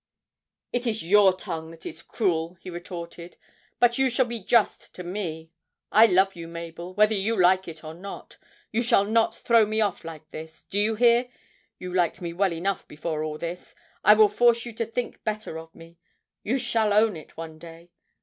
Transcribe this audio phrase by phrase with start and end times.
[0.73, 3.37] 'It is your tongue that is cruel!' he retorted;
[3.79, 5.51] 'but you shall be just to me.
[5.91, 8.39] I love you, Mabel whether you like it or not
[8.71, 10.63] you shall not throw me off like this.
[10.63, 11.29] Do you hear?
[11.77, 13.75] You liked me well enough before all this!
[14.03, 15.99] I will force you to think better of me;
[16.41, 17.91] you shall own it one day.